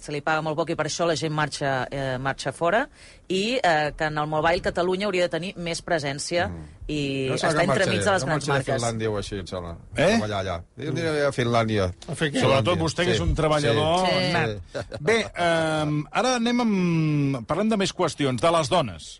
se 0.00 0.14
li 0.14 0.22
paga 0.24 0.44
molt 0.44 0.58
poc 0.58 0.72
i 0.72 0.78
per 0.78 0.86
això 0.88 1.08
la 1.08 1.16
gent 1.18 1.34
marxa, 1.34 1.79
eh, 1.90 2.18
marxa 2.18 2.52
fora, 2.52 2.84
i 3.28 3.58
eh, 3.62 3.92
que 3.96 4.04
en 4.10 4.18
el 4.18 4.26
mobile 4.26 4.60
Catalunya 4.60 5.06
hauria 5.06 5.28
de 5.28 5.32
tenir 5.32 5.52
més 5.56 5.80
presència 5.86 6.48
i 6.90 7.28
Jo 7.30 7.36
està 7.38 7.62
entremig 7.62 8.02
de 8.02 8.10
les 8.16 8.24
grans 8.26 8.48
marques. 8.50 8.74
Finlàndia 8.74 9.10
o 9.10 9.16
així, 9.20 9.38
em 9.38 9.46
sembla. 9.46 9.76
Eh? 9.94 10.08
Treballar 10.16 10.40
allà. 10.42 10.58
Jo 10.76 10.90
aniré 10.92 11.24
a 11.26 11.32
Finlàndia. 11.32 11.88
A 12.10 12.18
fer 12.18 12.32
què? 12.34 12.42
Sobretot 12.42 12.78
vostè, 12.82 13.06
que 13.06 13.14
és 13.14 13.20
un 13.24 13.34
treballador 13.38 14.06
Sí. 14.08 14.32
nat. 14.34 15.00
Bé, 15.00 15.18
um, 15.30 16.04
ara 16.10 16.36
anem 16.36 16.60
amb... 16.66 17.40
Parlem 17.46 17.68
de 17.70 17.76
més 17.80 17.92
qüestions, 17.94 18.40
de 18.42 18.50
les 18.58 18.68
dones. 18.68 19.10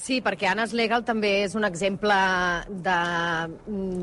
Sí, 0.00 0.22
perquè 0.24 0.46
Anas 0.48 0.70
Legal 0.72 1.02
també 1.04 1.28
és 1.42 1.52
un 1.58 1.66
exemple 1.66 2.14
de, 2.86 3.00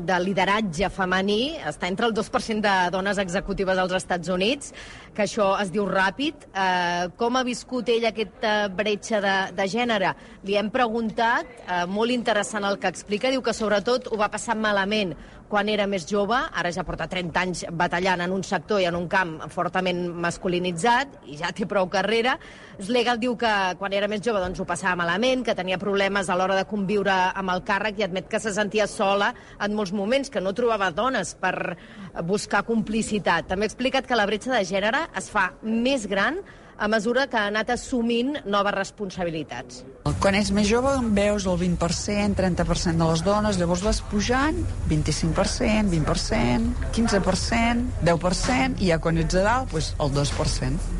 de 0.06 0.18
lideratge 0.22 0.86
femení. 0.94 1.56
Està 1.66 1.88
entre 1.90 2.06
el 2.06 2.14
2% 2.14 2.62
de 2.62 2.74
dones 2.94 3.18
executives 3.18 3.80
als 3.82 3.96
Estats 3.98 4.30
Units, 4.30 4.70
que 5.16 5.24
això 5.24 5.48
es 5.58 5.72
diu 5.74 5.88
ràpid. 5.90 6.46
Eh, 6.52 7.08
com 7.18 7.34
ha 7.34 7.42
viscut 7.42 7.90
ella 7.90 8.12
aquesta 8.14 8.52
bretxa 8.70 9.18
de, 9.24 9.34
de 9.58 9.66
gènere? 9.72 10.12
Li 10.46 10.54
hem 10.60 10.70
preguntat, 10.70 11.50
eh, 11.66 11.82
molt 11.90 12.14
interessant 12.14 12.68
el 12.70 12.78
que 12.78 12.94
explica, 12.94 13.34
diu 13.34 13.42
que 13.42 13.56
sobretot 13.56 14.06
ho 14.12 14.20
va 14.22 14.30
passar 14.30 14.54
malament 14.54 15.16
quan 15.48 15.68
era 15.72 15.86
més 15.88 16.04
jove, 16.06 16.36
ara 16.36 16.70
ja 16.74 16.84
porta 16.84 17.08
30 17.08 17.40
anys 17.40 17.64
batallant 17.72 18.20
en 18.20 18.32
un 18.36 18.44
sector 18.44 18.82
i 18.82 18.86
en 18.88 18.96
un 18.98 19.08
camp 19.08 19.38
fortament 19.50 20.04
masculinitzat, 20.20 21.22
i 21.32 21.38
ja 21.40 21.54
té 21.56 21.64
prou 21.66 21.88
carrera. 21.90 22.36
Slegal 22.78 23.18
diu 23.18 23.34
que 23.40 23.52
quan 23.80 23.96
era 23.96 24.10
més 24.12 24.20
jove 24.24 24.42
doncs, 24.44 24.60
ho 24.60 24.68
passava 24.68 24.98
malament, 25.00 25.42
que 25.46 25.56
tenia 25.56 25.78
problemes 25.80 25.87
a 25.88 26.36
l'hora 26.36 26.56
de 26.56 26.66
conviure 26.68 27.14
amb 27.34 27.50
el 27.50 27.64
càrrec 27.64 27.98
i 27.98 28.04
admet 28.04 28.28
que 28.28 28.40
se 28.40 28.52
sentia 28.52 28.86
sola 28.86 29.32
en 29.60 29.74
molts 29.74 29.92
moments, 29.92 30.30
que 30.30 30.40
no 30.40 30.52
trobava 30.52 30.90
dones 30.90 31.34
per 31.34 31.76
buscar 32.24 32.64
complicitat. 32.64 33.48
També 33.48 33.64
ha 33.64 33.72
explicat 33.72 34.06
que 34.06 34.16
la 34.16 34.26
bretxa 34.26 34.52
de 34.54 34.64
gènere 34.64 35.08
es 35.16 35.30
fa 35.30 35.52
més 35.62 36.06
gran 36.06 36.42
a 36.78 36.86
mesura 36.86 37.26
que 37.26 37.36
ha 37.36 37.48
anat 37.50 37.72
assumint 37.74 38.36
noves 38.46 38.74
responsabilitats. 38.76 39.82
Quan 40.22 40.36
ets 40.38 40.52
més 40.54 40.68
jove 40.70 40.92
en 40.94 41.10
veus 41.16 41.46
el 41.50 41.58
20%, 41.58 42.38
30% 42.38 43.02
de 43.02 43.08
les 43.10 43.24
dones, 43.26 43.58
llavors 43.58 43.82
vas 43.82 44.00
pujant 44.12 44.60
25%, 44.88 45.90
20%, 45.90 46.90
15%, 46.94 47.86
10%, 48.06 48.78
i 48.78 48.92
ja 48.92 49.00
quan 49.02 49.18
ets 49.18 49.40
a 49.40 49.46
dalt, 49.46 49.74
doncs 49.74 49.94
el 49.98 50.14
2%. 50.14 50.92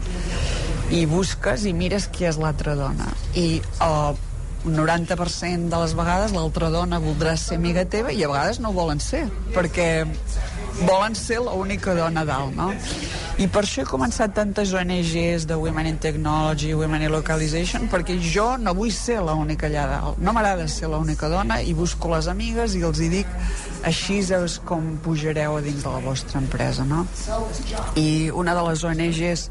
I 0.98 1.04
busques 1.06 1.66
i 1.68 1.74
mires 1.76 2.08
qui 2.10 2.26
és 2.26 2.40
l'altra 2.40 2.74
dona. 2.74 3.06
I 3.36 3.60
el 3.84 4.18
90% 4.74 5.68
de 5.72 5.82
les 5.82 5.94
vegades 5.98 6.34
l'altra 6.36 6.70
dona 6.74 7.00
voldrà 7.02 7.36
ser 7.36 7.58
amiga 7.58 7.84
teva 7.84 8.12
i 8.12 8.24
a 8.24 8.30
vegades 8.30 8.60
no 8.60 8.72
volen 8.76 9.00
ser, 9.00 9.26
perquè 9.54 10.06
volen 10.82 11.14
ser 11.18 11.40
l'única 11.42 11.94
dona 11.94 12.24
dalt, 12.24 12.54
no? 12.56 12.72
I 13.38 13.46
per 13.46 13.60
això 13.62 13.84
he 13.84 13.86
començat 13.86 14.32
tantes 14.34 14.72
ONGs 14.74 15.44
de 15.46 15.54
Women 15.54 15.86
in 15.86 15.98
Technology, 16.02 16.72
Women 16.74 17.04
in 17.06 17.12
Localization, 17.14 17.86
perquè 17.90 18.16
jo 18.18 18.48
no 18.58 18.74
vull 18.74 18.90
ser 18.90 19.20
l'única 19.22 19.68
allà 19.68 19.84
dalt. 19.92 20.18
No 20.18 20.34
m'agrada 20.34 20.66
ser 20.66 20.90
l'única 20.90 21.30
dona 21.30 21.60
i 21.62 21.74
busco 21.78 22.10
les 22.10 22.26
amigues 22.26 22.74
i 22.74 22.82
els 22.82 22.98
hi 22.98 23.10
dic 23.12 23.30
així 23.86 24.18
és 24.18 24.58
com 24.66 24.96
pujareu 25.04 25.54
a 25.54 25.62
dins 25.62 25.84
de 25.86 25.90
la 25.92 26.02
vostra 26.02 26.42
empresa, 26.42 26.82
no? 26.84 27.04
I 27.94 28.30
una 28.34 28.58
de 28.58 28.66
les 28.66 28.82
ONGs 28.82 29.50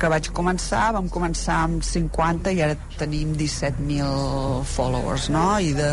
que 0.00 0.10
vaig 0.12 0.28
començar, 0.36 0.90
vam 0.96 1.08
començar 1.12 1.62
amb 1.66 1.84
50 1.86 2.52
i 2.56 2.62
ara 2.64 2.76
tenim 3.00 3.34
17.000 3.38 4.64
followers, 4.72 5.30
no? 5.32 5.46
I 5.62 5.72
de, 5.76 5.90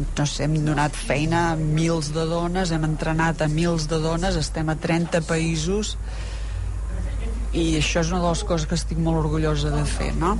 no 0.00 0.26
sé, 0.26 0.46
hem 0.46 0.58
donat 0.66 0.96
feina 0.98 1.44
a 1.52 1.56
mils 1.60 2.12
de 2.16 2.26
dones, 2.30 2.74
hem 2.74 2.88
entrenat 2.88 3.44
a 3.44 3.50
mils 3.52 3.88
de 3.90 4.00
dones, 4.02 4.38
estem 4.40 4.68
a 4.72 4.76
30 4.88 5.22
països 5.28 5.96
i 7.52 7.70
això 7.78 8.04
és 8.04 8.12
una 8.12 8.20
de 8.26 8.28
les 8.28 8.44
coses 8.44 8.68
que 8.68 8.76
estic 8.76 9.00
molt 9.00 9.22
orgullosa 9.24 9.72
de 9.72 9.86
fer, 9.88 10.12
no? 10.18 10.36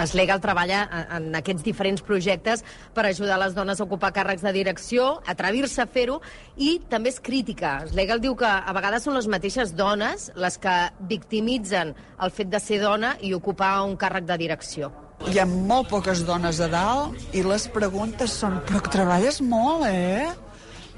Eslegal 0.00 0.40
treballa 0.42 0.84
en 0.90 1.24
en 1.24 1.38
aquests 1.38 1.62
diferents 1.64 2.02
projectes 2.02 2.64
per 2.94 3.06
ajudar 3.06 3.38
les 3.40 3.54
dones 3.54 3.80
a 3.80 3.84
ocupar 3.84 4.12
càrrecs 4.14 4.42
de 4.42 4.52
direcció, 4.52 5.20
atrevir-se 5.26 5.82
a 5.82 5.86
fer-ho, 5.86 6.20
i 6.56 6.80
també 6.90 7.12
és 7.12 7.20
crítica. 7.20 7.76
Eslegal 7.86 8.20
diu 8.20 8.34
que 8.36 8.48
a 8.48 8.74
vegades 8.74 9.06
són 9.06 9.14
les 9.14 9.28
mateixes 9.30 9.74
dones 9.76 10.30
les 10.34 10.58
que 10.58 10.74
victimitzen 11.10 11.94
el 11.94 12.34
fet 12.34 12.50
de 12.50 12.60
ser 12.60 12.80
dona 12.82 13.14
i 13.20 13.34
ocupar 13.34 13.82
un 13.84 13.96
càrrec 13.96 14.26
de 14.26 14.38
direcció. 14.38 14.92
Hi 15.30 15.38
ha 15.38 15.46
molt 15.46 15.88
poques 15.88 16.24
dones 16.26 16.60
a 16.60 16.68
dalt 16.68 17.34
i 17.34 17.44
les 17.46 17.68
preguntes 17.72 18.34
són 18.42 18.58
però 18.66 18.82
treballes 18.90 19.40
molt, 19.40 19.86
eh? 19.88 20.28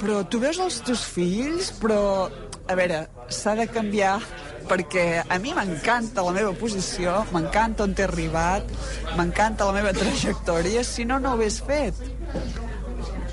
Però 0.01 0.23
tu 0.29 0.41
veus 0.43 0.59
els 0.61 0.81
teus 0.85 1.05
fills? 1.09 1.71
Però, 1.81 2.29
a 2.69 2.75
veure, 2.77 3.07
s'ha 3.33 3.55
de 3.57 3.69
canviar 3.71 4.19
perquè 4.69 5.07
a 5.23 5.39
mi 5.43 5.55
m'encanta 5.57 6.25
la 6.27 6.35
meva 6.37 6.53
posició, 6.59 7.23
m'encanta 7.33 7.87
on 7.87 7.95
t'he 7.97 8.07
arribat, 8.07 8.69
m'encanta 9.19 9.69
la 9.69 9.77
meva 9.77 9.95
trajectòria, 10.01 10.85
si 10.85 11.07
no, 11.09 11.21
no 11.23 11.35
ho 11.35 11.39
hagués 11.41 11.61
fet. 11.67 12.01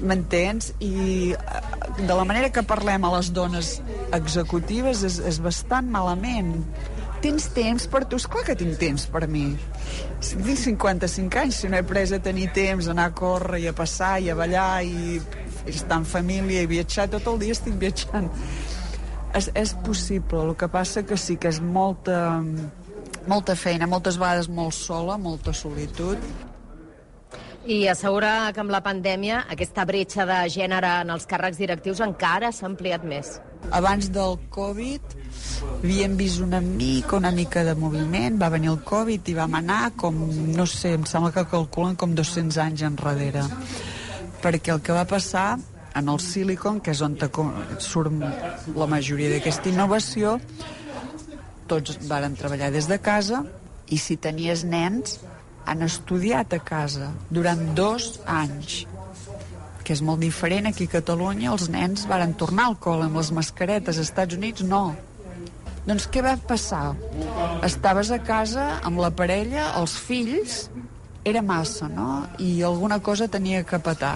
M'entens? 0.03 0.73
I 0.83 1.31
eh, 1.31 1.61
de 1.99 2.13
la 2.13 2.25
manera 2.27 2.51
que 2.51 2.65
parlem 2.67 3.05
a 3.05 3.13
les 3.15 3.31
dones 3.35 3.77
executives 4.15 5.03
és, 5.07 5.19
és 5.23 5.39
bastant 5.43 5.87
malament. 5.91 6.57
Tens 7.23 7.45
temps 7.55 7.85
per 7.87 8.03
tu? 8.11 8.17
Esclar 8.19 8.43
que 8.49 8.55
tinc 8.59 8.75
temps 8.81 9.05
per 9.07 9.23
mi. 9.31 9.45
Si 10.19 10.35
tinc 10.35 10.59
55 10.59 11.39
anys, 11.39 11.61
si 11.61 11.71
no 11.71 11.79
he 11.79 11.85
pres 11.87 12.11
a 12.11 12.19
tenir 12.19 12.49
temps, 12.55 12.89
anar 12.91 13.11
a 13.11 13.15
córrer 13.15 13.61
i 13.63 13.69
a 13.71 13.75
passar 13.77 14.17
i 14.19 14.27
a 14.27 14.35
ballar 14.35 14.83
i 14.83 15.21
estar 15.71 16.01
en 16.01 16.07
família 16.09 16.65
i 16.65 16.67
viatjar, 16.67 17.07
tot 17.13 17.29
el 17.31 17.39
dia 17.45 17.55
estic 17.55 17.79
viatjant. 17.79 18.27
És, 19.33 19.49
és 19.57 19.73
possible, 19.85 20.43
el 20.45 20.55
que 20.57 20.69
passa 20.69 21.01
que 21.07 21.17
sí 21.17 21.39
que 21.41 21.49
és 21.49 21.59
molta, 21.59 22.17
molta 23.29 23.55
feina, 23.57 23.89
moltes 23.89 24.19
vegades 24.21 24.49
molt 24.49 24.75
sola, 24.77 25.17
molta 25.17 25.53
solitud. 25.57 26.21
I 27.63 27.87
assegura 27.87 28.51
que 28.51 28.59
amb 28.59 28.73
la 28.73 28.81
pandèmia 28.83 29.45
aquesta 29.53 29.85
bretxa 29.87 30.27
de 30.27 30.37
gènere 30.51 30.99
en 31.05 31.13
els 31.15 31.25
càrrecs 31.29 31.57
directius 31.61 32.03
encara 32.03 32.51
s'ha 32.51 32.67
ampliat 32.67 33.05
més. 33.07 33.37
Abans 33.71 34.09
del 34.11 34.35
Covid 34.51 35.15
havíem 35.79 36.17
vist 36.19 36.41
una 36.43 36.59
mica, 36.61 37.15
una 37.17 37.31
mica 37.31 37.63
de 37.63 37.73
moviment, 37.79 38.37
va 38.39 38.51
venir 38.51 38.69
el 38.73 38.81
Covid 38.85 39.31
i 39.31 39.37
vam 39.37 39.55
anar 39.59 39.93
com, 39.99 40.19
no 40.53 40.65
sé, 40.67 40.93
em 40.99 41.07
sembla 41.09 41.31
que 41.35 41.47
calculen 41.49 41.95
com 41.95 42.13
200 42.15 42.59
anys 42.67 42.83
enrere. 42.87 43.47
Perquè 44.43 44.75
el 44.75 44.83
que 44.83 44.95
va 44.95 45.07
passar 45.07 45.57
en 45.95 46.09
el 46.09 46.19
Silicon, 46.19 46.79
que 46.81 46.93
és 46.93 47.01
on 47.05 47.17
surt 47.79 48.13
la 48.75 48.87
majoria 48.89 49.29
d'aquesta 49.35 49.69
innovació, 49.69 50.39
tots 51.67 51.97
varen 52.09 52.35
treballar 52.35 52.71
des 52.73 52.89
de 52.89 52.99
casa 52.99 53.43
i 53.89 53.97
si 53.97 54.17
tenies 54.17 54.63
nens 54.63 55.19
han 55.65 55.85
estudiat 55.85 56.53
a 56.53 56.59
casa 56.59 57.13
durant 57.29 57.61
dos 57.77 58.19
anys 58.27 58.83
que 59.83 59.95
és 59.95 60.01
molt 60.03 60.21
diferent 60.23 60.67
aquí 60.67 60.87
a 60.87 60.95
Catalunya 60.97 61.51
els 61.51 61.69
nens 61.71 62.05
varen 62.07 62.35
tornar 62.39 62.69
al 62.69 62.77
col·le 62.83 63.07
amb 63.07 63.19
les 63.19 63.31
mascaretes 63.35 63.97
als 63.97 64.09
Estats 64.09 64.35
Units 64.35 64.63
no 64.67 64.83
doncs 65.83 66.07
què 66.07 66.21
va 66.23 66.37
passar? 66.47 66.93
Estaves 67.67 68.11
a 68.15 68.19
casa 68.23 68.69
amb 68.87 69.01
la 69.03 69.09
parella, 69.11 69.65
els 69.81 69.97
fills, 69.99 70.69
era 71.27 71.41
massa, 71.43 71.89
no? 71.91 72.23
I 72.39 72.61
alguna 72.63 73.01
cosa 73.03 73.27
tenia 73.27 73.65
que 73.67 73.79
petar. 73.83 74.15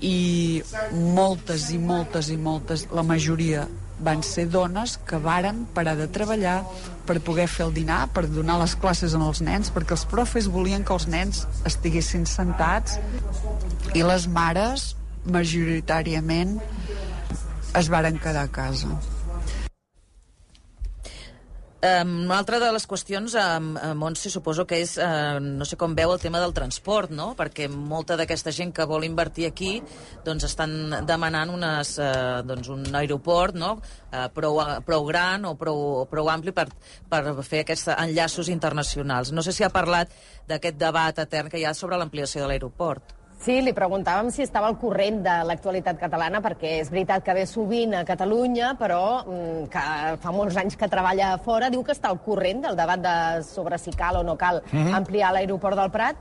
I 0.00 0.62
moltes 0.94 1.68
i 1.74 1.78
moltes 1.78 2.30
i 2.30 2.36
moltes, 2.38 2.86
la 2.94 3.02
majoria 3.02 3.66
van 3.98 4.22
ser 4.22 4.46
dones 4.46 4.94
que 5.06 5.18
varen 5.18 5.64
parar 5.74 5.96
de 5.98 6.06
treballar 6.14 6.60
per 7.06 7.18
poder 7.26 7.48
fer 7.50 7.66
el 7.66 7.74
dinar, 7.74 8.04
per 8.14 8.28
donar 8.30 8.60
les 8.60 8.76
classes 8.78 9.16
als 9.18 9.42
nens, 9.42 9.72
perquè 9.74 9.96
els 9.96 10.06
profes 10.06 10.46
volien 10.46 10.86
que 10.86 10.94
els 10.94 11.08
nens 11.10 11.44
estiguessin 11.66 12.26
sentats 12.30 12.98
i 13.98 14.06
les 14.06 14.28
mares, 14.30 14.92
majoritàriament, 15.26 16.58
es 17.74 17.90
varen 17.90 18.22
quedar 18.22 18.46
a 18.46 18.52
casa. 18.52 19.17
Um, 21.78 22.24
una 22.24 22.40
altra 22.40 22.58
de 22.58 22.72
les 22.74 22.88
qüestions, 22.90 23.36
um, 23.38 23.66
uh, 23.78 23.92
Montse, 23.94 24.32
suposo 24.34 24.64
que 24.66 24.80
és, 24.82 24.96
uh, 24.98 25.38
no 25.38 25.62
sé 25.62 25.76
com 25.78 25.92
veu 25.94 26.10
el 26.10 26.18
tema 26.18 26.40
del 26.42 26.50
transport, 26.50 27.12
no? 27.14 27.28
Perquè 27.38 27.68
molta 27.70 28.16
d'aquesta 28.18 28.50
gent 28.50 28.72
que 28.74 28.86
vol 28.90 29.06
invertir 29.06 29.46
aquí 29.46 29.76
doncs 30.26 30.48
estan 30.48 30.72
demanant 31.06 31.52
unes, 31.54 31.92
uh, 32.02 32.40
doncs 32.42 32.72
un 32.74 32.82
aeroport 32.98 33.54
no? 33.54 33.76
uh, 33.78 34.24
prou, 34.34 34.58
prou 34.88 35.06
gran 35.06 35.46
o 35.46 35.54
prou, 35.60 36.02
prou 36.10 36.32
ampli 36.34 36.50
per, 36.50 36.66
per 37.06 37.22
fer 37.46 37.62
aquests 37.62 37.92
enllaços 37.94 38.50
internacionals. 38.50 39.30
No 39.30 39.46
sé 39.46 39.54
si 39.54 39.62
ha 39.62 39.70
parlat 39.70 40.10
d'aquest 40.50 40.82
debat 40.82 41.22
etern 41.22 41.46
que 41.46 41.62
hi 41.62 41.68
ha 41.68 41.76
sobre 41.78 42.00
l'ampliació 42.00 42.42
de 42.42 42.50
l'aeroport. 42.50 43.14
Sí, 43.38 43.60
li 43.62 43.70
preguntàvem 43.72 44.32
si 44.34 44.42
estava 44.42 44.66
al 44.66 44.76
corrent 44.80 45.20
de 45.22 45.34
l'actualitat 45.46 45.98
catalana, 46.00 46.40
perquè 46.42 46.80
és 46.80 46.88
veritat 46.90 47.22
que 47.24 47.34
ve 47.36 47.44
sovint 47.46 47.94
a 47.94 48.00
Catalunya, 48.04 48.72
però 48.80 49.22
mm, 49.22 49.68
que 49.70 49.84
fa 50.24 50.32
molts 50.34 50.58
anys 50.58 50.74
que 50.76 50.88
treballa 50.90 51.34
a 51.36 51.38
fora, 51.38 51.70
diu 51.70 51.84
que 51.86 51.94
està 51.94 52.10
al 52.10 52.18
corrent 52.24 52.64
del 52.66 52.76
debat 52.76 52.98
de 53.04 53.14
sobre 53.46 53.78
si 53.78 53.94
cal 53.94 54.16
o 54.16 54.24
no 54.26 54.34
cal 54.36 54.62
Mhm. 54.72 54.94
ampliar 54.94 55.32
l'aeroport 55.32 55.78
del 55.78 55.90
Prat, 55.90 56.16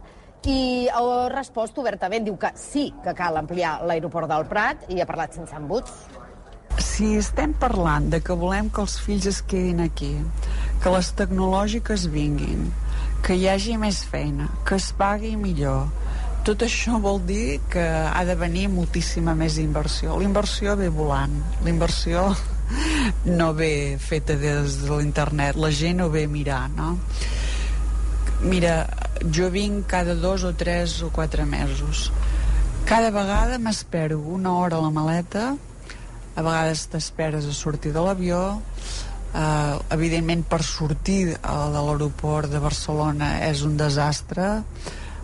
i 0.47 0.87
ha 0.93 1.27
respost 1.33 1.77
obertament, 1.81 2.23
diu 2.23 2.37
que 2.37 2.51
sí 2.55 2.93
que 3.03 3.13
cal 3.13 3.35
ampliar 3.35 3.81
l'aeroport 3.83 4.29
del 4.29 4.45
Prat, 4.45 4.85
i 4.87 5.01
ha 5.01 5.05
parlat 5.05 5.33
sense 5.33 5.55
embuts. 5.55 5.91
Si 6.77 7.17
estem 7.17 7.53
parlant 7.53 8.09
de 8.11 8.21
que 8.21 8.33
volem 8.33 8.69
que 8.69 8.81
els 8.81 8.99
fills 9.01 9.25
es 9.25 9.41
quedin 9.41 9.81
aquí, 9.81 10.15
que 10.83 10.89
les 10.93 11.11
tecnològiques 11.15 12.05
vinguin, 12.13 12.71
que 13.25 13.33
hi 13.35 13.47
hagi 13.49 13.77
més 13.77 14.03
feina, 14.05 14.47
que 14.63 14.75
es 14.75 14.93
pagui 14.93 15.35
millor, 15.35 15.87
tot 16.47 16.63
això 16.63 16.95
vol 17.03 17.17
dir 17.27 17.59
que 17.67 17.83
ha 17.83 18.21
de 18.23 18.35
venir 18.39 18.69
moltíssima 18.71 19.33
més 19.35 19.57
inversió. 19.59 20.15
La 20.15 20.75
ve 20.79 20.87
volant, 20.87 21.33
la 21.63 21.69
inversió 21.69 22.29
no 23.39 23.51
ve 23.53 23.97
feta 23.99 24.37
des 24.39 24.77
de 24.83 24.95
l'internet, 24.95 25.59
la 25.59 25.71
gent 25.71 25.99
ho 26.01 26.09
ve 26.09 26.23
mirar, 26.27 26.69
no? 26.71 26.93
Mira, 28.47 28.87
jo 29.33 29.49
vinc 29.51 29.87
cada 29.91 30.15
dos 30.15 30.45
o 30.47 30.53
tres 30.53 31.01
o 31.03 31.09
quatre 31.11 31.43
mesos. 31.45 32.11
Cada 32.87 33.11
vegada 33.11 33.57
m'espero 33.59 34.19
una 34.21 34.53
hora 34.55 34.77
a 34.77 34.85
la 34.85 34.91
maleta, 34.93 35.49
a 36.35 36.45
vegades 36.45 36.85
t'esperes 36.87 37.43
a 37.43 37.51
sortir 37.51 37.91
de 37.91 38.05
l'avió, 38.05 38.61
eh, 39.33 39.75
evidentment 39.97 40.45
per 40.47 40.61
sortir 40.63 41.33
de 41.33 41.81
l'aeroport 41.89 42.47
de 42.51 42.63
Barcelona 42.63 43.33
és 43.49 43.65
un 43.67 43.75
desastre, 43.75 44.61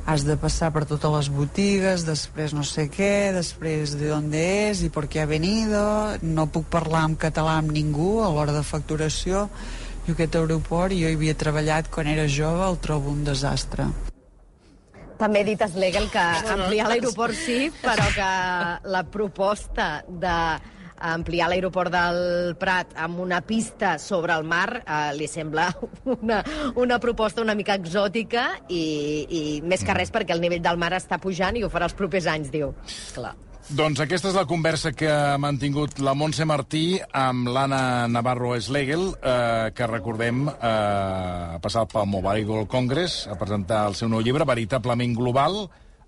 has 0.06 0.26
de 0.28 0.36
passar 0.40 0.70
per 0.76 0.84
totes 0.88 1.12
les 1.14 1.30
botigues, 1.32 2.04
després 2.08 2.54
no 2.56 2.66
sé 2.68 2.90
què, 2.92 3.32
després 3.36 3.96
de 4.00 4.12
on 4.12 4.28
és 4.36 4.84
i 4.84 4.90
per 4.92 5.06
què 5.08 5.24
ha 5.24 5.30
venido, 5.30 5.84
no 6.22 6.50
puc 6.52 6.68
parlar 6.72 7.06
en 7.08 7.16
català 7.20 7.58
amb 7.62 7.72
ningú 7.72 8.18
a 8.24 8.32
l'hora 8.34 8.56
de 8.56 8.66
facturació, 8.68 9.48
i 10.04 10.12
aquest 10.12 10.36
aeroport, 10.36 10.92
jo 10.92 11.08
hi 11.08 11.16
havia 11.16 11.38
treballat 11.40 11.88
quan 11.92 12.10
era 12.12 12.28
jove, 12.28 12.66
el 12.68 12.82
trobo 12.84 13.14
un 13.14 13.24
desastre. 13.24 13.88
També 15.20 15.40
he 15.40 15.48
dit 15.54 15.62
a 15.62 15.70
Slegel 15.72 16.10
que 16.12 16.24
ampliar 16.52 16.90
l'aeroport 16.90 17.38
sí, 17.38 17.70
però 17.80 18.10
que 18.12 18.30
la 18.92 19.04
proposta 19.08 20.04
de 20.10 20.38
ampliar 21.12 21.50
l'aeroport 21.52 21.92
del 21.94 22.56
Prat 22.60 22.96
amb 22.96 23.20
una 23.24 23.42
pista 23.44 23.98
sobre 24.00 24.36
el 24.38 24.48
mar 24.48 24.82
eh, 24.82 25.14
li 25.18 25.28
sembla 25.28 25.70
una, 26.18 26.42
una 26.80 27.00
proposta 27.04 27.44
una 27.44 27.56
mica 27.60 27.76
exòtica 27.80 28.48
i, 28.70 28.84
i 29.28 29.42
més 29.64 29.84
que 29.84 29.96
res 29.98 30.14
perquè 30.14 30.36
el 30.36 30.44
nivell 30.44 30.64
del 30.64 30.80
mar 30.80 30.94
està 30.98 31.20
pujant 31.20 31.58
i 31.60 31.64
ho 31.64 31.72
farà 31.74 31.90
els 31.90 31.98
propers 31.98 32.30
anys, 32.32 32.54
diu. 32.54 32.72
Clar. 33.16 33.36
Doncs 33.72 34.02
aquesta 34.04 34.28
és 34.28 34.36
la 34.36 34.44
conversa 34.44 34.92
que 34.92 35.08
ha 35.08 35.38
mantingut 35.40 36.02
la 36.04 36.12
Montse 36.20 36.44
Martí 36.44 36.98
amb 37.16 37.48
l'Anna 37.48 38.10
Navarro 38.12 38.52
Schlegel, 38.60 39.06
eh, 39.16 39.72
que 39.72 39.88
recordem 39.88 40.50
eh, 40.52 40.58
ha 40.60 41.62
passat 41.64 41.94
pel 41.96 42.10
Mobile 42.12 42.44
World 42.50 42.68
Congress 42.68 43.24
a 43.32 43.38
presentar 43.40 43.86
el 43.88 43.96
seu 43.96 44.12
nou 44.12 44.20
llibre, 44.20 44.44
Veritablement 44.44 45.16
Global, 45.16 45.62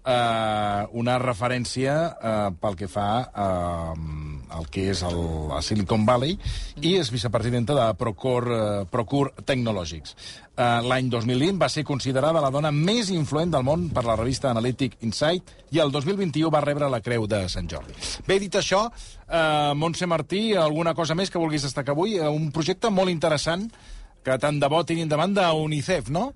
eh, 0.04 0.82
una 1.00 1.16
referència 1.24 1.96
eh, 2.12 2.50
pel 2.60 2.76
que 2.76 2.92
fa 2.92 3.10
eh, 3.24 4.35
al 4.56 4.70
que 4.72 4.90
és 4.94 5.04
el, 5.06 5.20
a 5.54 5.62
Silicon 5.66 6.06
Valley 6.08 6.38
i 6.82 6.96
és 7.00 7.12
vicepresidenta 7.14 7.76
de 7.78 7.86
Procure, 8.00 8.56
eh, 8.56 8.86
Procure 8.92 9.46
Technologics. 9.46 10.16
Eh, 10.56 10.82
L'any 10.88 11.10
2020 11.12 11.60
va 11.62 11.70
ser 11.72 11.84
considerada 11.88 12.44
la 12.44 12.52
dona 12.54 12.72
més 12.72 13.12
influent 13.14 13.52
del 13.52 13.66
món 13.68 13.90
per 13.96 14.06
la 14.08 14.16
revista 14.16 14.52
Analytic 14.52 14.98
Insight 15.04 15.52
i 15.76 15.82
el 15.84 15.92
2021 15.92 16.52
va 16.54 16.64
rebre 16.64 16.90
la 16.92 17.02
Creu 17.04 17.28
de 17.28 17.44
Sant 17.52 17.68
Jordi. 17.72 17.96
Bé, 18.28 18.40
dit 18.40 18.56
això, 18.56 18.86
eh, 19.28 19.74
Montse 19.76 20.08
Martí, 20.08 20.54
alguna 20.56 20.96
cosa 20.96 21.16
més 21.16 21.30
que 21.30 21.42
vulguis 21.42 21.68
destacar 21.68 21.94
avui? 21.96 22.16
Eh, 22.18 22.30
un 22.30 22.52
projecte 22.52 22.90
molt 22.90 23.12
interessant 23.12 23.68
que 24.26 24.40
tant 24.42 24.58
de 24.60 24.68
bo 24.72 24.82
tinguin 24.84 25.10
davant 25.12 25.36
d'UNICEF, 25.36 26.10
no? 26.10 26.32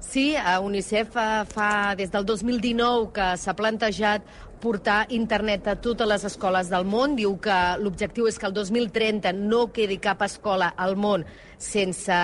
Sí, 0.00 0.34
a 0.36 0.58
UNICEF 0.60 1.16
fa 1.50 1.94
des 1.98 2.10
del 2.12 2.24
2019 2.24 3.10
que 3.16 3.26
s'ha 3.40 3.54
plantejat 3.56 4.24
portar 4.64 5.04
internet 5.12 5.66
a 5.68 5.74
totes 5.76 6.08
les 6.08 6.22
escoles 6.24 6.70
del 6.72 6.86
món. 6.88 7.18
Diu 7.18 7.36
que 7.42 7.56
l'objectiu 7.82 8.28
és 8.30 8.38
que 8.40 8.48
el 8.48 8.54
2030 8.56 9.34
no 9.36 9.66
quedi 9.76 10.00
cap 10.00 10.24
escola 10.24 10.72
al 10.80 10.96
món 10.96 11.26
sense 11.64 12.16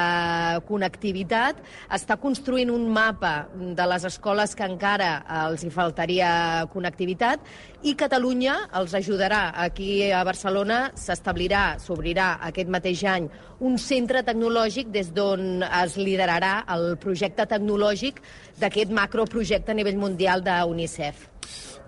connectivitat. 0.68 1.60
Està 1.92 2.16
construint 2.20 2.72
un 2.72 2.88
mapa 2.92 3.48
de 3.54 3.86
les 3.92 4.06
escoles 4.08 4.56
que 4.56 4.66
encara 4.66 5.12
els 5.44 5.64
hi 5.64 5.70
faltaria 5.74 6.30
connectivitat 6.72 7.44
i 7.84 7.94
Catalunya 8.00 8.56
els 8.80 8.96
ajudarà. 8.96 9.50
Aquí 9.66 10.10
a 10.12 10.24
Barcelona 10.24 10.90
s'establirà, 10.96 11.78
s'obrirà 11.80 12.34
aquest 12.50 12.72
mateix 12.72 13.04
any 13.04 13.28
un 13.60 13.76
centre 13.78 14.24
tecnològic 14.24 14.88
des 14.92 15.12
d'on 15.12 15.64
es 15.68 15.98
liderarà 16.00 16.62
el 16.76 16.94
projecte 17.00 17.44
tecnològic 17.46 18.22
d'aquest 18.60 18.96
macroprojecte 18.96 19.72
a 19.72 19.76
nivell 19.76 20.00
mundial 20.00 20.44
d'UNICEF. 20.44 21.29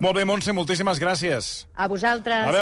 Molt 0.03 0.17
bé, 0.17 0.23
Montse, 0.25 0.53
moltíssimes 0.55 0.99
gràcies. 0.99 1.49
A 1.75 1.87
vosaltres. 1.87 2.41
A 2.43 2.51
veure, 2.51 2.61